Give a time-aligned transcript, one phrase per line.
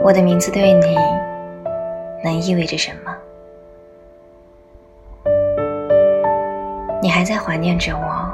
[0.00, 0.96] 我的名字对你
[2.22, 3.14] 能意味着什么？
[7.02, 8.30] 你还在怀念着我，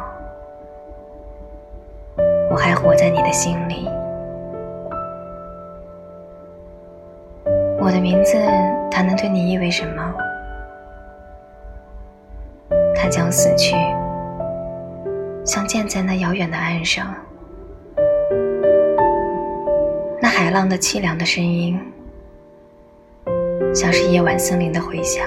[2.50, 3.88] 我还活在你的心里。
[7.80, 8.36] 我的名字，
[8.90, 10.14] 它能对你意味什么？
[12.94, 13.74] 它将死去，
[15.44, 17.14] 像建在那遥远的岸上。
[20.54, 21.76] 浪的凄凉的声音，
[23.74, 25.26] 像是夜晚森林的回响。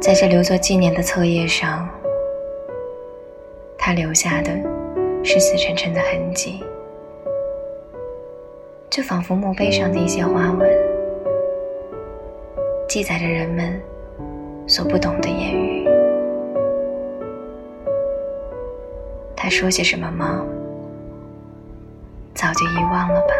[0.00, 1.88] 在这留作纪念的册页上，
[3.76, 4.52] 他留下的
[5.24, 6.62] 是死沉沉的痕迹，
[8.88, 10.70] 就仿佛墓碑上的一些花纹，
[12.88, 13.82] 记载着人们
[14.68, 15.84] 所不懂的言语。
[19.34, 20.46] 他说些什么吗？
[22.42, 23.34] 早就遗忘了吧，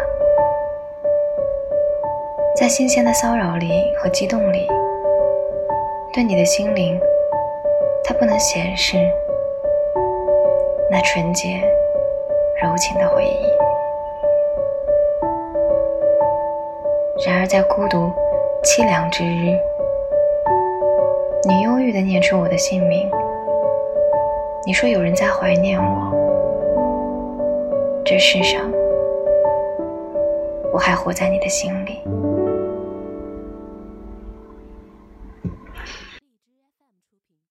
[2.55, 4.65] 在新鲜的骚扰里和激动里，
[6.13, 6.97] 对你的心灵，
[8.01, 8.95] 它不能显示
[10.89, 11.61] 那纯洁、
[12.63, 13.45] 柔情的回忆。
[17.27, 18.09] 然而，在孤独、
[18.63, 19.59] 凄凉之日，
[21.45, 23.11] 你忧郁地念出我的姓名，
[24.65, 26.13] 你说有人在怀念我，
[28.05, 28.61] 这世上。
[30.73, 31.99] 我还活在你的心里。